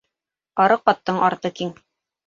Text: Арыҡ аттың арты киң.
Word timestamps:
Арыҡ 0.65 0.91
аттың 0.95 1.23
арты 1.31 1.57
киң. 1.61 1.79